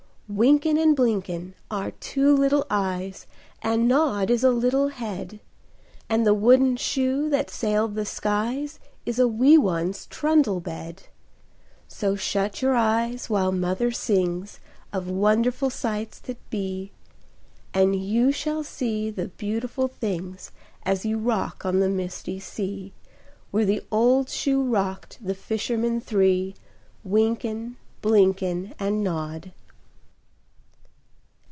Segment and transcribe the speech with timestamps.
[0.33, 3.27] Wynken and Blynken are two little eyes,
[3.61, 5.41] And Nod is a little head,
[6.07, 11.07] And the wooden shoe that sailed the skies Is a wee one's trundle bed;
[11.89, 14.61] So shut your eyes while Mother sings
[14.93, 16.93] Of wonderful sights that be,
[17.73, 22.93] And you shall see the beautiful things As you rock on the misty sea
[23.51, 26.55] Where the old shoe rocked the fishermen three,
[27.05, 29.51] Wynken, Blynken, And Nod.